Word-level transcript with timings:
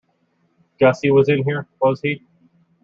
Gussie 0.79 1.11
was 1.11 1.29
in 1.29 1.43
here, 1.43 1.67
was 1.79 2.01
he? 2.01 2.25